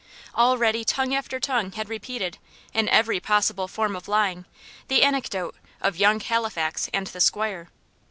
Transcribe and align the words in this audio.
Already 0.35 0.83
tongue 0.83 1.13
after 1.13 1.39
tongue 1.39 1.73
had 1.73 1.87
repeated, 1.87 2.39
in 2.73 2.89
every 2.89 3.19
possible 3.19 3.67
form 3.67 3.95
of 3.95 4.07
lying, 4.07 4.45
the 4.87 5.03
anecdote 5.03 5.53
of 5.79 5.95
"young 5.95 6.19
Halifax 6.19 6.89
and 6.91 7.05
the 7.05 7.21
'squire." 7.21 7.69